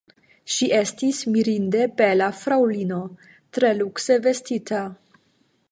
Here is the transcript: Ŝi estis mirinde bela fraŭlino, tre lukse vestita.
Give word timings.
Ŝi 0.53 0.69
estis 0.77 1.19
mirinde 1.33 1.83
bela 1.99 2.31
fraŭlino, 2.41 3.01
tre 3.59 3.73
lukse 3.83 4.17
vestita. 4.27 4.83